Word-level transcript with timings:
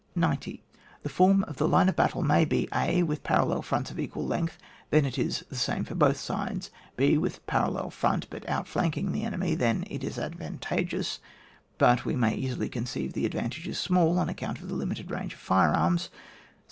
90. 0.15 0.63
The 1.03 1.09
form 1.09 1.43
of 1.43 1.57
the 1.57 1.67
line 1.67 1.87
of 1.87 1.95
battle 1.95 2.23
may 2.23 2.43
be:— 2.43 2.67
a. 2.73 3.03
With 3.03 3.21
parallel 3.21 3.61
fronts 3.61 3.91
of 3.91 3.99
equal 3.99 4.25
length; 4.25 4.57
then 4.89 5.05
it 5.05 5.19
is 5.19 5.45
the 5.49 5.55
same 5.55 5.83
for 5.83 5.93
both 5.93 6.17
sides. 6.17 6.71
b. 6.97 7.19
With 7.19 7.45
parallel 7.45 7.91
front, 7.91 8.27
but 8.31 8.49
out 8.49 8.67
flanking 8.67 9.11
the 9.11 9.21
enemy: 9.23 9.53
then 9.53 9.83
it 9.91 10.03
is 10.03 10.17
advan 10.17 10.57
tageous 10.57 11.19
(but, 11.77 11.99
as 11.99 12.05
we 12.05 12.15
may 12.15 12.33
easily 12.33 12.67
conceive, 12.67 13.13
the 13.13 13.27
advantage 13.27 13.67
is 13.67 13.79
small, 13.79 14.17
on 14.17 14.27
account 14.27 14.59
of 14.59 14.69
the 14.69 14.73
limited 14.75 15.11
range 15.11 15.33
of 15.35 15.39
fire 15.39 15.69
arms). 15.69 16.09